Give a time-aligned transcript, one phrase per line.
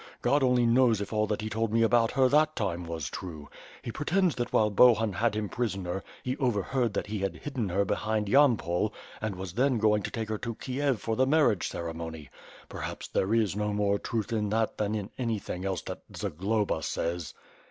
[0.23, 3.49] God only knows if all that he told me about her that time was true.
[3.83, 7.85] He pretends that while Bohun had him prisoner he overheard that he had hidden her
[7.85, 8.91] behind Yam pol,
[9.21, 12.31] and was then going to take her to Kiev for the marriage ceremony.
[12.67, 17.35] Perhops there is no more truth in that than in anything else that Zagloba says."